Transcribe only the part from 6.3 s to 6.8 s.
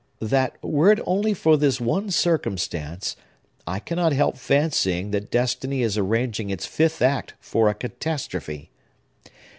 its